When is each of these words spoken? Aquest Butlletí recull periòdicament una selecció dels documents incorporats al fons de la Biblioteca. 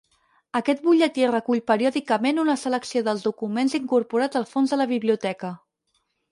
Aquest 0.59 0.79
Butlletí 0.85 1.27
recull 1.31 1.61
periòdicament 1.73 2.43
una 2.45 2.57
selecció 2.63 3.05
dels 3.11 3.29
documents 3.29 3.79
incorporats 3.83 4.43
al 4.43 4.51
fons 4.57 4.75
de 4.77 4.83
la 4.85 4.91
Biblioteca. 4.97 5.57